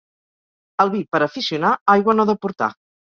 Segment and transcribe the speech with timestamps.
[0.85, 2.73] El vi, per aficionar, aigua no ha de portar.